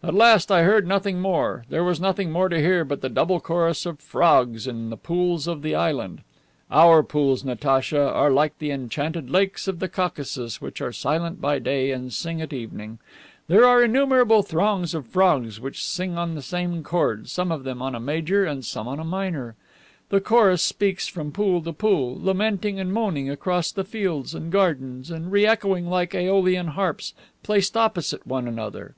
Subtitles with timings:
[0.00, 3.40] At last, I heard nothing more, there was nothing more to hear but the double
[3.40, 6.20] chorus of frogs in the pools of the island.
[6.70, 11.58] Our pools, Natacha, are like the enchanted lakes of the Caucasus which are silent by
[11.58, 13.00] day and sing at evening;
[13.48, 17.82] there are innumerable throngs of frogs which sing on the same chord, some of them
[17.82, 19.56] on a major and some on a minor.
[20.10, 25.10] The chorus speaks from pool to pool, lamenting and moaning across the fields and gardens,
[25.10, 28.94] and re echoing like AEolian harps placed opposite one another."